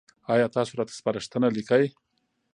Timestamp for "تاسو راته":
0.55-0.93